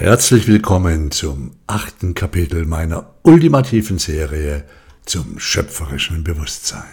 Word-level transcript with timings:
Herzlich 0.00 0.46
willkommen 0.48 1.10
zum 1.10 1.56
achten 1.66 2.14
Kapitel 2.14 2.64
meiner 2.64 3.16
ultimativen 3.22 3.98
Serie 3.98 4.64
zum 5.04 5.38
schöpferischen 5.38 6.24
Bewusstsein. 6.24 6.88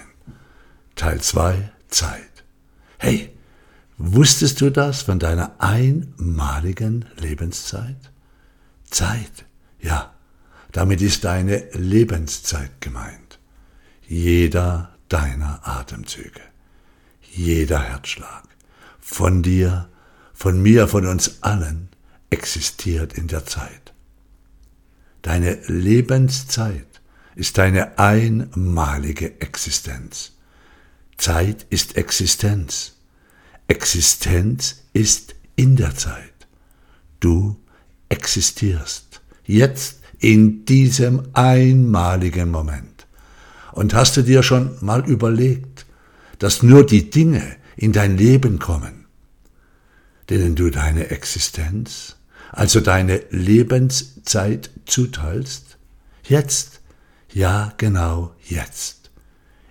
Teil 0.98 1.22
2 1.22 1.72
Zeit. 1.88 2.44
Hey, 2.98 3.30
wusstest 3.98 4.60
du 4.60 4.72
das 4.72 5.04
von 5.04 5.20
deiner 5.20 5.56
einmaligen 5.60 7.06
Lebenszeit? 7.18 8.12
Zeit, 8.90 9.46
ja, 9.80 10.14
damit 10.74 11.02
ist 11.02 11.24
deine 11.24 11.64
Lebenszeit 11.72 12.82
gemeint. 12.82 13.40
Jeder 14.06 14.98
deiner 15.08 15.62
Atemzüge, 15.66 16.42
jeder 17.22 17.80
Herzschlag, 17.80 18.44
von 19.00 19.44
dir, 19.44 19.88
von 20.34 20.62
mir, 20.62 20.90
von 20.90 21.06
uns 21.06 21.42
allen, 21.42 21.88
existiert 22.30 23.14
in 23.14 23.28
der 23.28 23.46
Zeit. 23.46 23.94
Deine 25.22 25.60
Lebenszeit 25.68 27.02
ist 27.36 27.58
deine 27.58 28.00
einmalige 28.00 29.42
Existenz. 29.42 30.34
Zeit 31.18 31.66
ist 31.70 31.98
Existenz. 31.98 32.94
Existenz 33.68 34.84
ist 34.94 35.36
in 35.56 35.76
der 35.76 35.96
Zeit. 35.96 36.48
Du 37.20 37.58
existierst 38.10 39.22
jetzt 39.46 40.00
in 40.20 40.66
diesem 40.66 41.28
einmaligen 41.34 42.50
Moment. 42.50 43.08
Und 43.72 43.94
hast 43.94 44.18
du 44.18 44.24
dir 44.24 44.44
schon 44.44 44.78
mal 44.82 45.08
überlegt, 45.08 45.86
dass 46.40 46.64
nur 46.64 46.86
die 46.86 47.10
Dinge 47.10 47.58
in 47.76 47.92
dein 47.92 48.18
Leben 48.18 48.60
kommen, 48.60 49.06
denen 50.30 50.56
du 50.56 50.70
deine 50.70 51.10
Existenz, 51.10 52.17
also 52.52 52.80
deine 52.80 53.24
Lebenszeit 53.30 54.70
zuteilst? 54.86 55.78
Jetzt, 56.24 56.82
ja 57.34 57.74
genau 57.78 58.36
jetzt. 58.44 59.12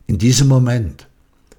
In 0.06 0.18
diesem 0.18 0.48
Moment, 0.48 1.08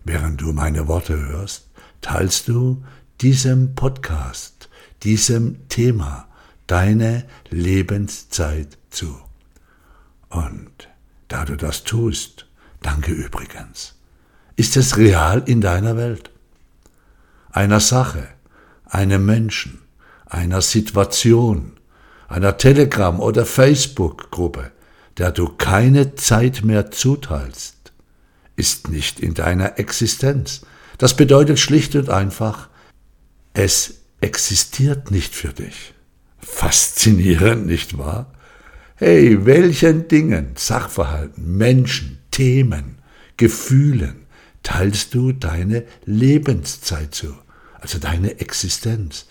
während 0.06 0.42
du 0.42 0.54
meine 0.54 0.88
Worte 0.88 1.20
hörst, 1.20 1.68
teilst 2.02 2.48
du 2.48 2.84
diesem 3.22 3.76
Podcast, 3.76 4.70
diesem 5.04 5.68
Thema 5.70 6.28
deine 6.68 7.26
Lebenszeit 7.50 8.78
zu. 8.90 9.18
Und 10.30 10.90
da 11.28 11.46
du 11.46 11.56
das 11.56 11.84
tust, 11.84 12.48
danke 12.82 13.12
übrigens, 13.12 13.96
ist 14.56 14.78
es 14.78 14.98
real 14.98 15.44
in 15.46 15.62
deiner 15.62 15.98
Welt, 15.98 16.32
einer 17.52 17.80
Sache, 17.80 18.28
einem 18.86 19.26
Menschen, 19.26 19.80
einer 20.30 20.62
Situation, 20.62 21.74
einer 22.28 22.58
Telegram- 22.58 23.20
oder 23.20 23.46
Facebook-Gruppe, 23.46 24.72
der 25.18 25.32
du 25.32 25.50
keine 25.58 26.16
Zeit 26.16 26.64
mehr 26.64 26.92
zuteilst, 26.92 27.94
ist 28.56 28.90
nicht 28.90 29.20
in 29.20 29.34
deiner 29.34 29.80
Existenz. 29.80 30.62
Das 30.98 31.16
bedeutet 31.16 31.60
schlicht 31.60 31.96
und 31.96 32.10
einfach, 32.10 32.70
es 33.54 33.96
existiert 34.20 35.12
nicht 35.12 35.36
für 35.36 35.54
dich. 35.54 35.94
Faszinierend, 36.40 37.66
nicht 37.66 37.98
wahr? 37.98 38.34
Hey, 38.96 39.46
welchen 39.46 40.08
Dingen, 40.08 40.54
Sachverhalten, 40.56 41.56
Menschen, 41.56 42.18
Themen, 42.32 42.98
Gefühlen 43.38 44.26
teilst 44.64 45.14
du 45.14 45.32
deine 45.34 45.86
Lebenszeit 46.06 47.14
zu, 47.14 47.36
also 47.80 48.00
deine 48.00 48.40
Existenz? 48.40 49.27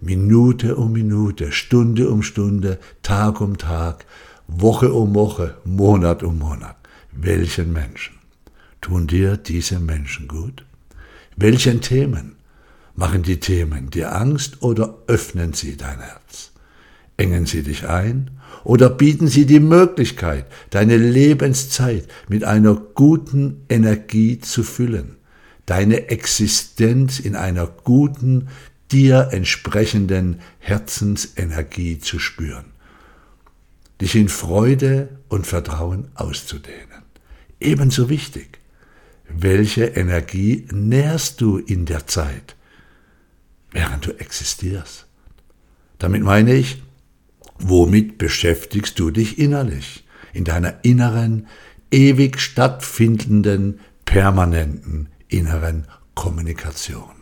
Minute 0.00 0.76
um 0.76 0.92
Minute, 0.92 1.50
Stunde 1.50 2.08
um 2.08 2.22
Stunde, 2.22 2.78
Tag 3.02 3.40
um 3.40 3.58
Tag, 3.58 4.06
Woche 4.46 4.92
um 4.92 5.14
Woche, 5.14 5.56
Monat 5.64 6.22
um 6.22 6.38
Monat. 6.38 6.76
Welchen 7.12 7.72
Menschen 7.72 8.14
tun 8.80 9.06
dir 9.08 9.36
diese 9.36 9.80
Menschen 9.80 10.28
gut? 10.28 10.64
Welchen 11.36 11.80
Themen 11.80 12.36
machen 12.94 13.22
die 13.22 13.40
Themen 13.40 13.90
dir 13.90 14.14
Angst 14.14 14.62
oder 14.62 14.98
öffnen 15.08 15.52
sie 15.52 15.76
dein 15.76 15.98
Herz? 15.98 16.52
Engen 17.16 17.46
sie 17.46 17.64
dich 17.64 17.88
ein 17.88 18.30
oder 18.62 18.90
bieten 18.90 19.26
sie 19.26 19.46
die 19.46 19.60
Möglichkeit, 19.60 20.46
deine 20.70 20.96
Lebenszeit 20.96 22.06
mit 22.28 22.44
einer 22.44 22.74
guten 22.74 23.64
Energie 23.68 24.38
zu 24.38 24.62
füllen, 24.62 25.16
deine 25.66 26.08
Existenz 26.08 27.18
in 27.18 27.34
einer 27.34 27.66
guten, 27.66 28.48
dir 28.90 29.28
entsprechenden 29.32 30.40
Herzensenergie 30.58 31.98
zu 31.98 32.18
spüren, 32.18 32.66
dich 34.00 34.14
in 34.14 34.28
Freude 34.28 35.18
und 35.28 35.46
Vertrauen 35.46 36.08
auszudehnen. 36.14 37.02
Ebenso 37.60 38.08
wichtig, 38.08 38.58
welche 39.28 39.84
Energie 39.84 40.66
nährst 40.72 41.40
du 41.40 41.58
in 41.58 41.84
der 41.84 42.06
Zeit, 42.06 42.56
während 43.70 44.06
du 44.06 44.12
existierst? 44.12 45.06
Damit 45.98 46.22
meine 46.22 46.54
ich, 46.54 46.82
womit 47.58 48.18
beschäftigst 48.18 48.98
du 48.98 49.10
dich 49.10 49.38
innerlich, 49.38 50.06
in 50.32 50.44
deiner 50.44 50.84
inneren, 50.84 51.46
ewig 51.90 52.40
stattfindenden, 52.40 53.80
permanenten 54.04 55.08
inneren 55.28 55.86
Kommunikation? 56.14 57.17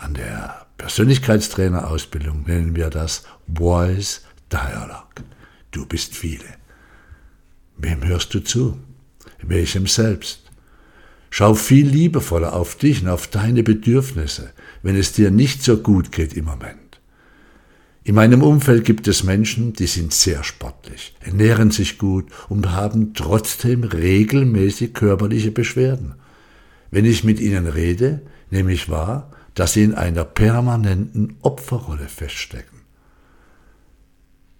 An 0.00 0.14
der 0.14 0.66
Persönlichkeitstrainerausbildung 0.78 2.44
nennen 2.46 2.74
wir 2.74 2.88
das 2.88 3.24
Voice 3.54 4.22
Dialogue. 4.50 5.26
Du 5.72 5.84
bist 5.84 6.16
viele. 6.16 6.46
Wem 7.76 8.02
hörst 8.04 8.32
du 8.32 8.40
zu? 8.40 8.78
Welchem 9.42 9.86
selbst? 9.86 10.44
Schau 11.28 11.52
viel 11.52 11.86
liebevoller 11.86 12.54
auf 12.54 12.76
dich 12.76 13.02
und 13.02 13.08
auf 13.08 13.26
deine 13.26 13.62
Bedürfnisse, 13.62 14.52
wenn 14.82 14.96
es 14.96 15.12
dir 15.12 15.30
nicht 15.30 15.62
so 15.62 15.76
gut 15.76 16.12
geht 16.12 16.32
im 16.32 16.46
Moment. 16.46 16.98
In 18.02 18.14
meinem 18.14 18.42
Umfeld 18.42 18.86
gibt 18.86 19.06
es 19.06 19.22
Menschen, 19.22 19.74
die 19.74 19.86
sind 19.86 20.14
sehr 20.14 20.42
sportlich, 20.44 21.14
ernähren 21.20 21.70
sich 21.70 21.98
gut 21.98 22.24
und 22.48 22.72
haben 22.72 23.12
trotzdem 23.12 23.84
regelmäßig 23.84 24.94
körperliche 24.94 25.50
Beschwerden. 25.50 26.14
Wenn 26.90 27.04
ich 27.04 27.22
mit 27.22 27.38
ihnen 27.38 27.66
rede, 27.66 28.22
nehme 28.50 28.72
ich 28.72 28.88
wahr, 28.88 29.30
dass 29.54 29.72
sie 29.72 29.84
in 29.84 29.94
einer 29.94 30.24
permanenten 30.24 31.36
Opferrolle 31.42 32.08
feststecken. 32.08 32.80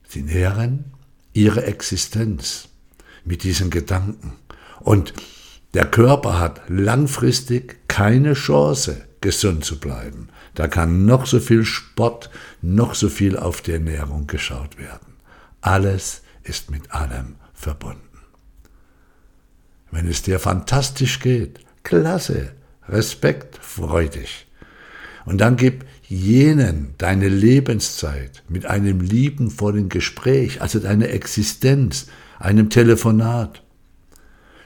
Sie 0.08 0.22
nähren 0.22 0.84
ihre 1.32 1.64
Existenz 1.64 2.68
mit 3.24 3.44
diesen 3.44 3.70
Gedanken 3.70 4.32
und 4.80 5.14
der 5.74 5.86
Körper 5.86 6.40
hat 6.40 6.62
langfristig 6.68 7.86
keine 7.86 8.34
Chance, 8.34 9.06
gesund 9.20 9.64
zu 9.64 9.78
bleiben. 9.78 10.28
Da 10.54 10.66
kann 10.66 11.06
noch 11.06 11.26
so 11.26 11.38
viel 11.38 11.64
Sport, 11.64 12.30
noch 12.60 12.94
so 12.94 13.08
viel 13.08 13.36
auf 13.36 13.62
die 13.62 13.72
Ernährung 13.72 14.26
geschaut 14.26 14.78
werden. 14.78 15.14
Alles 15.60 16.22
ist 16.42 16.70
mit 16.70 16.90
allem 16.92 17.36
verbunden. 17.54 18.00
Wenn 19.92 20.08
es 20.08 20.22
dir 20.22 20.40
fantastisch 20.40 21.20
geht, 21.20 21.60
klasse, 21.82 22.52
Respekt, 22.88 23.58
freu 23.58 24.08
dich. 24.08 24.46
Und 25.25 25.41
dann 25.41 25.56
gib 25.56 25.84
jenen 26.08 26.94
deine 26.98 27.28
Lebenszeit 27.28 28.42
mit 28.48 28.66
einem 28.66 29.00
liebenvollen 29.00 29.88
Gespräch, 29.88 30.62
also 30.62 30.78
deine 30.78 31.08
Existenz, 31.08 32.06
einem 32.38 32.70
Telefonat. 32.70 33.62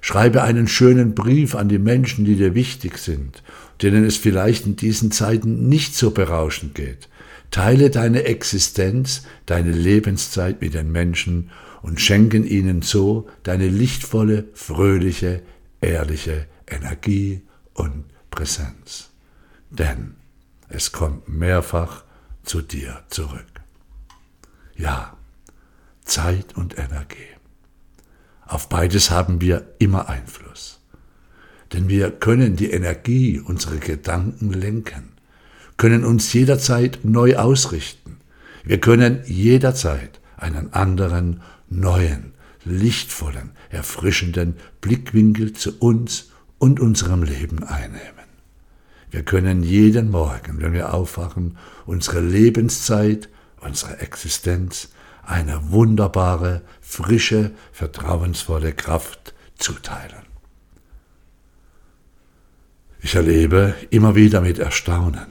Schreibe 0.00 0.42
einen 0.42 0.69
schönen 0.69 1.15
Brief 1.15 1.54
an 1.54 1.69
die 1.69 1.78
Menschen, 1.78 2.25
die 2.25 2.37
dir 2.37 2.54
wichtig 2.54 2.98
sind, 2.98 3.42
denen 3.82 4.04
es 4.04 4.16
vielleicht 4.16 4.66
in 4.66 4.76
diesen 4.76 5.10
Zeiten 5.10 5.69
nicht 5.69 5.97
so 5.97 6.10
berauschend 6.10 6.75
geht. 6.75 7.09
Teile 7.50 7.91
deine 7.91 8.25
Existenz, 8.25 9.22
deine 9.47 9.71
Lebenszeit 9.72 10.60
mit 10.60 10.74
den 10.74 10.92
Menschen 10.92 11.51
und 11.83 12.01
schenken 12.01 12.47
ihnen 12.47 12.83
so 12.83 13.28
deine 13.42 13.68
lichtvolle, 13.68 14.45
fröhliche, 14.54 15.42
ehrliche 15.80 16.47
Energie 16.66 17.42
und 17.74 18.04
Präsenz. 18.30 19.10
Denn 19.71 20.15
es 20.74 20.91
kommt 20.91 21.28
mehrfach 21.28 22.03
zu 22.42 22.60
dir 22.60 23.03
zurück. 23.09 23.47
Ja, 24.76 25.16
Zeit 26.04 26.56
und 26.56 26.76
Energie. 26.76 27.30
Auf 28.44 28.68
beides 28.68 29.10
haben 29.10 29.41
wir 29.41 29.65
immer 29.78 30.09
Einfluss. 30.09 30.80
Denn 31.72 31.88
wir 31.88 32.10
können 32.10 32.56
die 32.56 32.71
Energie 32.71 33.38
unserer 33.38 33.76
Gedanken 33.76 34.53
lenken, 34.53 35.12
können 35.76 36.04
uns 36.04 36.32
jederzeit 36.32 36.98
neu 37.04 37.36
ausrichten. 37.36 38.18
Wir 38.65 38.80
können 38.80 39.22
jederzeit 39.27 40.20
einen 40.36 40.72
anderen, 40.72 41.41
neuen, 41.68 42.32
lichtvollen, 42.65 43.50
erfrischenden 43.70 44.56
Blickwinkel 44.80 45.53
zu 45.53 45.78
uns 45.78 46.30
und 46.59 46.80
unserem 46.80 47.22
Leben 47.22 47.62
einnehmen. 47.62 48.14
Wir 49.15 49.22
können 49.22 49.63
jeden 49.63 50.11
Morgen, 50.11 50.61
wenn 50.61 50.72
wir 50.72 50.93
aufwachen, 50.93 51.57
unsere 51.87 52.19
Lebenszeit 52.19 53.28
unsere 53.61 54.01
Existenz 54.01 54.89
eine 55.22 55.71
wunderbare, 55.71 56.63
frische, 56.81 57.53
vertrauensvolle 57.71 58.72
Kraft 58.72 59.33
zuteilen. 59.57 60.25
Ich 63.03 63.15
erlebe 63.15 63.77
immer 63.91 64.16
wieder 64.16 64.41
mit 64.41 64.59
Erstaunen, 64.59 65.28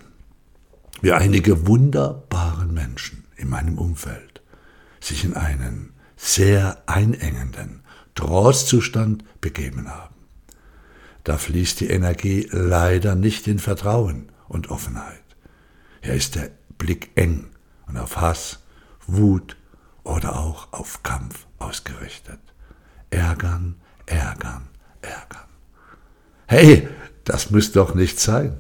wie 1.02 1.12
einige 1.12 1.68
wunderbare 1.68 2.68
Menschen 2.68 3.26
in 3.36 3.50
meinem 3.50 3.78
Umfeld 3.78 4.42
sich 5.02 5.26
in 5.26 5.34
einen 5.34 5.92
sehr 6.16 6.82
einengenden 6.86 7.82
Trostzustand 8.16 9.26
begeben 9.42 9.90
haben. 9.90 10.13
Da 11.24 11.38
fließt 11.38 11.80
die 11.80 11.90
Energie 11.90 12.48
leider 12.52 13.16
nicht 13.16 13.48
in 13.48 13.60
Vertrauen 13.60 14.30
und 14.48 14.70
Offenheit. 14.70 15.22
Hier 16.02 16.14
ist 16.14 16.36
der 16.36 16.50
Blick 16.78 17.12
eng 17.16 17.48
und 17.88 17.98
auf 17.98 18.18
Hass, 18.18 18.60
Wut 19.08 19.56
oder 20.04 20.38
auch 20.38 20.74
auf 20.74 21.02
Kampf 21.04 21.48
ausgerichtet. 21.60 22.40
Ärgern, 23.10 23.76
ärgern, 24.06 24.68
ärgern. 25.02 25.48
Hey, 26.48 26.88
das 27.24 27.52
muss 27.52 27.72
doch 27.72 27.96
nicht 27.96 28.20
sein. 28.20 28.60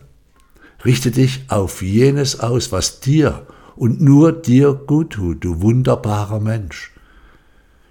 Richte 0.85 1.11
dich 1.11 1.45
auf 1.49 1.81
jenes 1.81 2.39
aus, 2.39 2.71
was 2.71 3.01
dir 3.01 3.45
und 3.75 3.99
nur 3.99 4.31
dir 4.31 4.73
gut 4.73 5.13
tut, 5.13 5.43
du 5.43 5.61
wunderbarer 5.61 6.39
Mensch. 6.39 6.91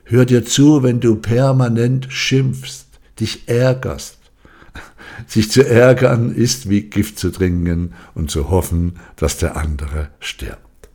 Hör 0.04 0.24
dir 0.24 0.44
zu, 0.44 0.82
wenn 0.82 1.00
du 1.00 1.16
permanent 1.16 2.12
schimpfst, 2.12 2.86
dich 3.20 3.48
ärgerst. 3.48 4.18
Sich 5.26 5.50
zu 5.50 5.66
ärgern 5.66 6.34
ist 6.34 6.68
wie 6.68 6.82
Gift 6.82 7.18
zu 7.18 7.30
trinken 7.30 7.94
und 8.14 8.30
zu 8.30 8.50
hoffen, 8.50 8.98
dass 9.16 9.38
der 9.38 9.56
andere 9.56 10.08
stirbt. 10.20 10.88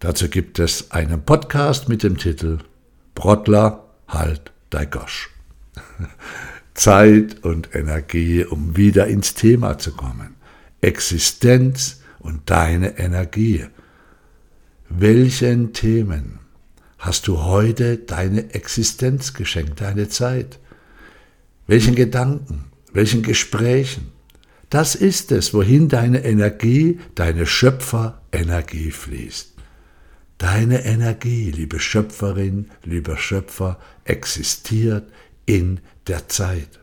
Dazu 0.00 0.28
gibt 0.28 0.58
es 0.58 0.90
einen 0.90 1.22
Podcast 1.22 1.88
mit 1.88 2.02
dem 2.02 2.18
Titel 2.18 2.58
Brottler, 3.14 3.84
halt 4.08 4.52
dei 4.70 4.84
Gosch. 4.84 5.30
Zeit 6.74 7.42
und 7.44 7.74
Energie, 7.74 8.44
um 8.44 8.76
wieder 8.76 9.06
ins 9.06 9.34
Thema 9.34 9.78
zu 9.78 9.92
kommen. 9.92 10.34
Existenz 10.82 12.02
und 12.18 12.50
deine 12.50 12.98
Energie. 12.98 13.66
Welchen 14.88 15.72
Themen 15.72 16.40
hast 16.98 17.26
du 17.26 17.42
heute 17.42 17.96
deine 17.96 18.54
Existenz 18.54 19.32
geschenkt, 19.32 19.80
deine 19.80 20.08
Zeit? 20.08 20.58
Welchen 21.66 21.94
Gedanken, 21.94 22.66
welchen 22.96 23.22
Gesprächen? 23.22 24.12
Das 24.70 24.94
ist 24.94 25.30
es, 25.30 25.54
wohin 25.54 25.88
deine 25.88 26.24
Energie, 26.24 26.98
deine 27.14 27.46
Schöpferenergie 27.46 28.90
fließt. 28.90 29.54
Deine 30.38 30.84
Energie, 30.84 31.50
liebe 31.50 31.78
Schöpferin, 31.78 32.70
lieber 32.84 33.16
Schöpfer, 33.16 33.78
existiert 34.04 35.10
in 35.46 35.80
der 36.08 36.28
Zeit. 36.28 36.80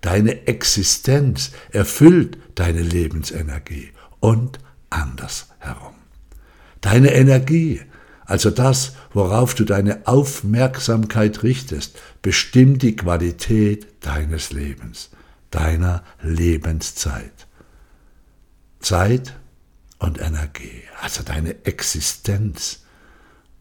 Deine 0.00 0.46
Existenz 0.46 1.52
erfüllt 1.70 2.38
deine 2.54 2.82
Lebensenergie 2.82 3.90
und 4.18 4.58
andersherum. 4.90 5.94
Deine 6.80 7.12
Energie, 7.12 7.80
also 8.30 8.50
das, 8.50 8.92
worauf 9.12 9.56
du 9.56 9.64
deine 9.64 10.06
Aufmerksamkeit 10.06 11.42
richtest, 11.42 11.98
bestimmt 12.22 12.80
die 12.82 12.94
Qualität 12.94 13.88
deines 14.04 14.52
Lebens, 14.52 15.10
deiner 15.50 16.04
Lebenszeit. 16.22 17.48
Zeit 18.78 19.34
und 19.98 20.20
Energie, 20.20 20.84
also 21.02 21.24
deine 21.24 21.64
Existenz 21.64 22.84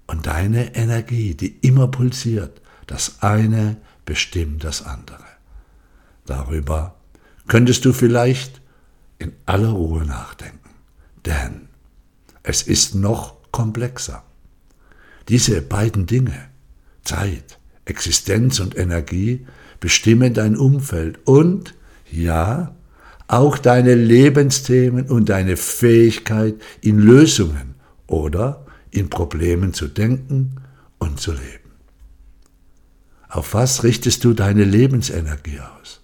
und 0.06 0.27
deine 0.27 0.75
Energie, 0.75 1.33
die 1.33 1.57
immer 1.62 1.88
pulsiert, 1.88 2.62
das 2.86 3.24
eine 3.24 3.77
bestimmt 4.06 4.63
das 4.63 4.83
andere. 4.83 5.25
Darüber 6.27 6.94
könntest 7.48 7.86
du 7.86 7.92
vielleicht 7.92 8.62
in 9.18 9.33
aller 9.48 9.69
Ruhe 9.69 10.06
nachdenken, 10.06 10.69
denn 11.25 11.69
es 12.44 12.62
ist 12.62 12.94
noch 12.94 13.51
komplexer. 13.51 14.28
Diese 15.29 15.61
beiden 15.61 16.05
Dinge, 16.05 16.49
Zeit, 17.03 17.59
Existenz 17.85 18.59
und 18.59 18.77
Energie, 18.77 19.45
bestimmen 19.79 20.33
dein 20.33 20.57
Umfeld 20.57 21.19
und, 21.25 21.75
ja, 22.11 22.75
auch 23.27 23.59
deine 23.59 23.93
Lebensthemen 23.93 25.05
und 25.05 25.29
deine 25.29 25.55
Fähigkeit, 25.55 26.55
in 26.81 26.97
Lösungen 26.99 27.75
oder 28.07 28.65
in 28.89 29.09
Problemen 29.09 29.73
zu 29.73 29.87
denken 29.87 30.55
und 30.97 31.19
zu 31.19 31.31
leben. 31.31 31.69
Auf 33.29 33.53
was 33.53 33.83
richtest 33.83 34.23
du 34.23 34.33
deine 34.33 34.63
Lebensenergie 34.63 35.59
aus? 35.59 36.01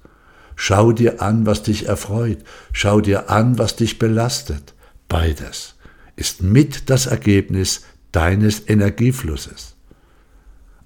Schau 0.55 0.91
dir 0.91 1.21
an, 1.21 1.47
was 1.47 1.63
dich 1.63 1.87
erfreut. 1.87 2.37
Schau 2.71 3.01
dir 3.01 3.31
an, 3.31 3.57
was 3.57 3.75
dich 3.75 3.97
belastet. 3.97 4.75
Beides 5.07 5.75
ist 6.15 6.43
mit 6.43 6.89
das 6.89 7.07
Ergebnis 7.07 7.81
deines 8.15 8.69
Energieflusses. 8.69 9.75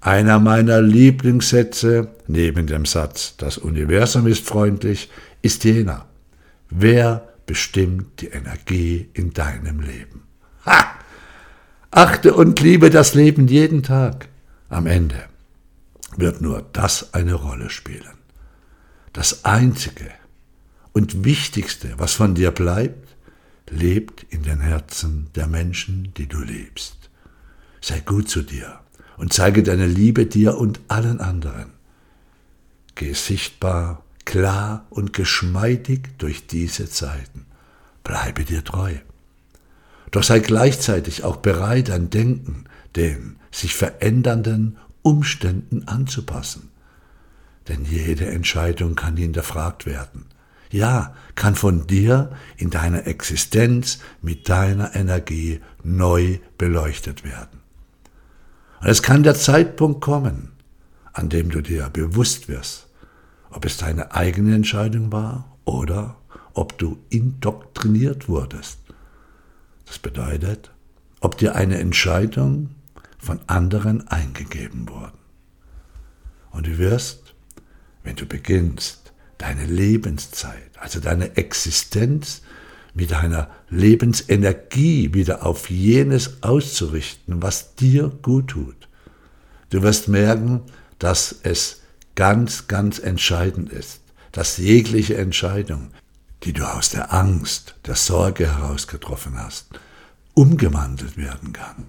Einer 0.00 0.40
meiner 0.40 0.80
Lieblingssätze, 0.80 2.08
neben 2.26 2.66
dem 2.66 2.86
Satz, 2.86 3.34
das 3.36 3.58
Universum 3.58 4.26
ist 4.26 4.46
freundlich, 4.46 5.10
ist 5.42 5.64
jener. 5.64 6.06
Wer 6.70 7.28
bestimmt 7.46 8.20
die 8.20 8.28
Energie 8.28 9.10
in 9.12 9.32
deinem 9.32 9.80
Leben? 9.80 10.22
Ha! 10.66 10.94
Achte 11.90 12.34
und 12.34 12.60
liebe 12.60 12.90
das 12.90 13.14
Leben 13.14 13.46
jeden 13.46 13.82
Tag. 13.82 14.28
Am 14.68 14.86
Ende 14.86 15.24
wird 16.16 16.40
nur 16.40 16.64
das 16.72 17.14
eine 17.14 17.34
Rolle 17.34 17.70
spielen. 17.70 18.18
Das 19.12 19.44
Einzige 19.44 20.10
und 20.92 21.24
Wichtigste, 21.24 21.94
was 21.98 22.14
von 22.14 22.34
dir 22.34 22.50
bleibt, 22.52 23.16
lebt 23.68 24.24
in 24.30 24.42
den 24.42 24.60
Herzen 24.60 25.28
der 25.34 25.46
Menschen, 25.46 26.12
die 26.16 26.26
du 26.26 26.40
liebst. 26.40 26.99
Sei 27.80 28.00
gut 28.00 28.28
zu 28.28 28.42
dir 28.42 28.80
und 29.16 29.32
zeige 29.32 29.62
deine 29.62 29.86
Liebe 29.86 30.26
dir 30.26 30.56
und 30.58 30.80
allen 30.88 31.20
anderen. 31.20 31.72
Geh 32.94 33.12
sichtbar, 33.12 34.02
klar 34.24 34.86
und 34.90 35.12
geschmeidig 35.12 36.08
durch 36.18 36.46
diese 36.46 36.90
Zeiten. 36.90 37.46
Bleibe 38.04 38.44
dir 38.44 38.64
treu. 38.64 38.94
Doch 40.10 40.22
sei 40.22 40.40
gleichzeitig 40.40 41.24
auch 41.24 41.36
bereit, 41.36 41.88
dein 41.88 42.10
Denken 42.10 42.64
den 42.96 43.36
sich 43.50 43.74
verändernden 43.74 44.76
Umständen 45.02 45.86
anzupassen. 45.88 46.70
Denn 47.68 47.84
jede 47.84 48.26
Entscheidung 48.26 48.94
kann 48.94 49.16
hinterfragt 49.16 49.86
werden. 49.86 50.26
Ja, 50.70 51.14
kann 51.34 51.56
von 51.56 51.86
dir 51.86 52.32
in 52.56 52.70
deiner 52.70 53.06
Existenz 53.06 53.98
mit 54.22 54.48
deiner 54.48 54.94
Energie 54.94 55.60
neu 55.82 56.38
beleuchtet 56.58 57.24
werden. 57.24 57.59
Und 58.80 58.88
es 58.88 59.02
kann 59.02 59.22
der 59.22 59.34
Zeitpunkt 59.34 60.00
kommen, 60.00 60.52
an 61.12 61.28
dem 61.28 61.50
du 61.50 61.60
dir 61.60 61.90
bewusst 61.90 62.48
wirst, 62.48 62.88
ob 63.50 63.64
es 63.64 63.76
deine 63.76 64.12
eigene 64.14 64.54
Entscheidung 64.54 65.12
war 65.12 65.56
oder 65.64 66.16
ob 66.54 66.78
du 66.78 66.98
indoktriniert 67.10 68.28
wurdest. 68.28 68.78
Das 69.86 69.98
bedeutet, 69.98 70.70
ob 71.20 71.36
dir 71.36 71.56
eine 71.56 71.78
Entscheidung 71.78 72.70
von 73.18 73.40
anderen 73.46 74.08
eingegeben 74.08 74.88
worden. 74.88 75.18
Und 76.50 76.66
du 76.66 76.78
wirst, 76.78 77.34
wenn 78.02 78.16
du 78.16 78.26
beginnst, 78.26 79.12
deine 79.36 79.66
Lebenszeit, 79.66 80.70
also 80.78 81.00
deine 81.00 81.36
Existenz 81.36 82.42
mit 82.94 83.10
deiner 83.10 83.48
Lebensenergie 83.68 85.14
wieder 85.14 85.46
auf 85.46 85.70
jenes 85.70 86.42
auszurichten, 86.42 87.42
was 87.42 87.74
dir 87.74 88.10
gut 88.22 88.48
tut. 88.48 88.88
Du 89.70 89.82
wirst 89.82 90.08
merken, 90.08 90.62
dass 90.98 91.34
es 91.42 91.80
ganz, 92.14 92.66
ganz 92.68 92.98
entscheidend 92.98 93.70
ist, 93.72 94.00
dass 94.32 94.58
jegliche 94.58 95.16
Entscheidung, 95.16 95.90
die 96.42 96.52
du 96.52 96.64
aus 96.64 96.90
der 96.90 97.12
Angst, 97.12 97.76
der 97.86 97.94
Sorge 97.96 98.46
heraus 98.46 98.86
getroffen 98.86 99.38
hast, 99.38 99.68
umgewandelt 100.34 101.16
werden 101.16 101.52
kann. 101.52 101.86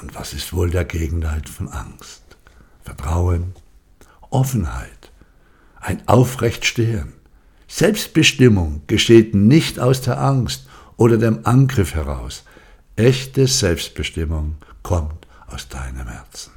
Und 0.00 0.14
was 0.14 0.32
ist 0.32 0.52
wohl 0.52 0.70
der 0.70 0.84
Gegenteil 0.84 1.42
von 1.46 1.68
Angst? 1.68 2.22
Vertrauen, 2.82 3.54
Offenheit, 4.30 5.10
ein 5.80 6.06
Aufrechtstehen. 6.06 7.14
Selbstbestimmung 7.68 8.82
geschieht 8.86 9.34
nicht 9.34 9.78
aus 9.78 10.00
der 10.00 10.20
Angst 10.20 10.66
oder 10.96 11.18
dem 11.18 11.46
Angriff 11.46 11.94
heraus. 11.94 12.44
Echte 12.96 13.46
Selbstbestimmung 13.46 14.56
kommt 14.82 15.28
aus 15.46 15.68
deinem 15.68 16.08
Herzen. 16.08 16.52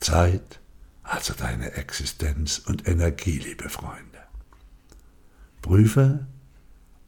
Zeit, 0.00 0.60
also 1.04 1.32
deine 1.32 1.72
Existenz 1.72 2.58
und 2.58 2.86
Energie, 2.86 3.38
liebe 3.38 3.68
Freunde. 3.68 4.18
Prüfe, 5.62 6.26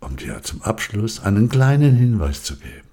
um 0.00 0.17
dir 0.17 0.43
zum 0.43 0.62
Abschluss 0.62 1.21
einen 1.21 1.49
kleinen 1.49 1.95
Hinweis 1.95 2.45
zu 2.45 2.57
geben. 2.57 2.89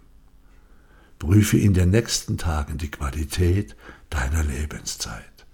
Prüfe 1.20 1.58
in 1.58 1.74
den 1.74 1.92
nächsten 1.92 2.38
Tagen 2.38 2.78
die 2.78 2.92
Qualität 2.92 3.76
deiner 4.10 4.44
Lebenszeit, 4.44 5.46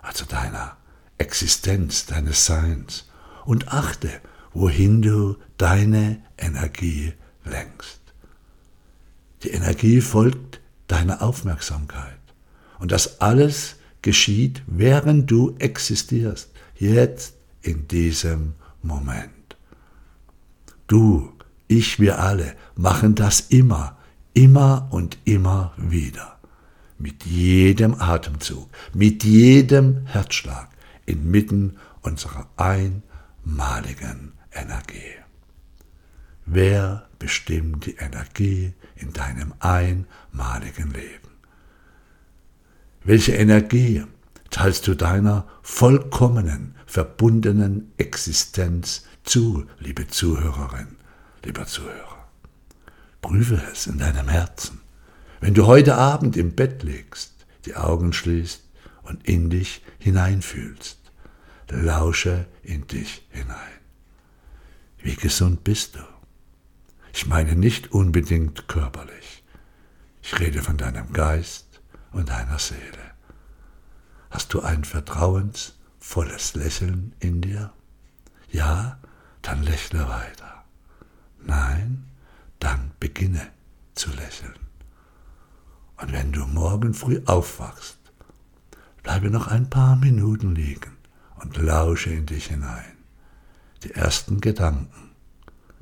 also 0.00 0.24
deiner 0.26 0.76
Existenz, 1.18 2.06
deines 2.06 2.46
Seins, 2.46 3.09
und 3.50 3.72
achte, 3.72 4.08
wohin 4.54 5.02
du 5.02 5.36
deine 5.58 6.22
Energie 6.38 7.14
lenkst. 7.44 8.00
Die 9.42 9.50
Energie 9.50 10.00
folgt 10.00 10.60
deiner 10.86 11.20
Aufmerksamkeit. 11.20 12.20
Und 12.78 12.92
das 12.92 13.20
alles 13.20 13.74
geschieht, 14.02 14.62
während 14.68 15.28
du 15.32 15.56
existierst, 15.58 16.50
jetzt 16.78 17.34
in 17.60 17.88
diesem 17.88 18.52
Moment. 18.84 19.56
Du, 20.86 21.32
ich, 21.66 21.98
wir 21.98 22.20
alle 22.20 22.54
machen 22.76 23.16
das 23.16 23.40
immer, 23.40 23.98
immer 24.32 24.86
und 24.92 25.18
immer 25.24 25.72
wieder. 25.76 26.38
Mit 27.00 27.26
jedem 27.26 28.00
Atemzug, 28.00 28.68
mit 28.94 29.24
jedem 29.24 30.06
Herzschlag, 30.06 30.68
inmitten 31.04 31.78
unserer 32.02 32.46
einmaligen 33.44 34.32
Energie. 34.52 35.14
Wer 36.46 37.08
bestimmt 37.18 37.86
die 37.86 37.96
Energie 37.96 38.72
in 38.96 39.12
deinem 39.12 39.54
einmaligen 39.60 40.92
Leben? 40.92 41.28
Welche 43.04 43.32
Energie 43.32 44.04
teilst 44.50 44.86
du 44.86 44.94
deiner 44.94 45.46
vollkommenen, 45.62 46.74
verbundenen 46.86 47.92
Existenz 47.98 49.04
zu, 49.22 49.66
liebe 49.78 50.08
Zuhörerin, 50.08 50.96
lieber 51.44 51.66
Zuhörer? 51.66 52.28
Prüfe 53.22 53.62
es 53.72 53.86
in 53.86 53.98
deinem 53.98 54.28
Herzen. 54.28 54.80
Wenn 55.40 55.54
du 55.54 55.66
heute 55.66 55.96
Abend 55.96 56.36
im 56.36 56.54
Bett 56.54 56.82
legst, 56.82 57.46
die 57.64 57.76
Augen 57.76 58.12
schließt 58.12 58.62
und 59.02 59.26
in 59.26 59.50
dich 59.50 59.82
hineinfühlst, 59.98 60.99
lausche 61.70 62.46
in 62.62 62.86
dich 62.86 63.26
hinein. 63.30 63.80
Wie 64.98 65.14
gesund 65.14 65.64
bist 65.64 65.96
du? 65.96 66.00
Ich 67.12 67.26
meine 67.26 67.56
nicht 67.56 67.92
unbedingt 67.92 68.68
körperlich. 68.68 69.42
Ich 70.22 70.38
rede 70.38 70.62
von 70.62 70.76
deinem 70.76 71.12
Geist 71.12 71.80
und 72.12 72.28
deiner 72.28 72.58
Seele. 72.58 72.80
Hast 74.30 74.52
du 74.54 74.60
ein 74.60 74.84
vertrauensvolles 74.84 76.54
Lächeln 76.54 77.14
in 77.18 77.40
dir? 77.40 77.72
Ja, 78.50 78.98
dann 79.42 79.62
lächle 79.62 80.08
weiter. 80.08 80.64
Nein, 81.42 82.04
dann 82.58 82.92
beginne 83.00 83.48
zu 83.94 84.10
lächeln. 84.10 84.54
Und 85.96 86.12
wenn 86.12 86.32
du 86.32 86.46
morgen 86.46 86.94
früh 86.94 87.20
aufwachst, 87.26 87.98
bleibe 89.02 89.30
noch 89.30 89.48
ein 89.48 89.68
paar 89.68 89.96
Minuten 89.96 90.54
liegen 90.54 90.99
und 91.40 91.56
lausche 91.56 92.10
in 92.10 92.26
dich 92.26 92.46
hinein. 92.46 92.96
Die 93.82 93.94
ersten 93.94 94.40
Gedanken, 94.40 95.10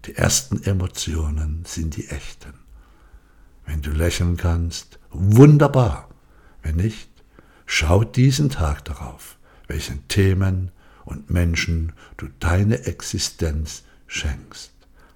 die 0.05 0.15
ersten 0.15 0.63
Emotionen 0.63 1.65
sind 1.67 1.97
die 1.97 2.09
echten. 2.09 2.55
Wenn 3.67 3.83
du 3.83 3.91
lächeln 3.91 4.37
kannst, 4.37 4.99
wunderbar. 5.11 6.09
Wenn 6.63 6.77
nicht, 6.77 7.11
schau 7.67 8.05
diesen 8.05 8.51
Tag 8.51 8.85
darauf, 8.85 9.37
welchen 9.67 10.07
Themen 10.09 10.71
und 11.05 11.31
Menschen 11.31 11.93
du 12.17 12.29
deine 12.39 12.85
Existenz 12.87 13.83
schenkst. 14.07 14.73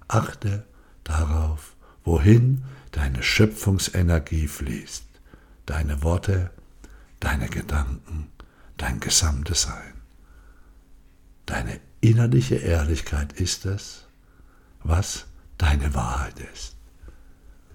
Achte 0.08 0.66
darauf, 1.04 1.76
wohin 2.04 2.64
deine 2.90 3.22
Schöpfungsenergie 3.22 4.48
fließt, 4.48 5.04
deine 5.66 6.02
Worte, 6.02 6.50
deine 7.20 7.48
Gedanken, 7.48 8.28
dein 8.76 9.00
gesamtes 9.00 9.62
Sein. 9.62 10.01
Deine 11.46 11.80
innerliche 12.00 12.56
Ehrlichkeit 12.56 13.32
ist 13.32 13.66
es, 13.66 14.06
was 14.82 15.26
deine 15.58 15.94
Wahrheit 15.94 16.34
ist. 16.52 16.76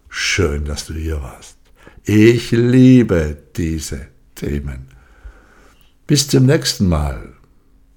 Schön, 0.10 0.66
dass 0.66 0.86
du 0.86 0.94
hier 0.94 1.22
warst. 1.22 1.58
Ich 2.04 2.52
liebe 2.52 3.38
diese 3.56 4.08
Themen. 4.36 4.88
Bis 6.06 6.28
zum 6.28 6.46
nächsten 6.46 6.88
Mal 6.88 7.34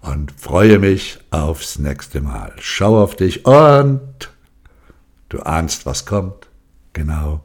und 0.00 0.32
freue 0.32 0.78
mich 0.78 1.18
aufs 1.30 1.78
nächste 1.78 2.20
Mal. 2.20 2.52
Schau 2.60 3.02
auf 3.02 3.16
dich 3.16 3.46
und 3.46 4.30
du 5.28 5.40
ahnst, 5.40 5.86
was 5.86 6.06
kommt. 6.06 6.48
Genau. 6.92 7.42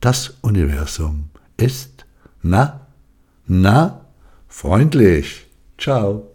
Das 0.00 0.38
Universum 0.40 1.28
ist, 1.58 2.06
na, 2.40 2.86
na, 3.46 4.06
freundlich. 4.48 5.46
Ciao. 5.76 6.29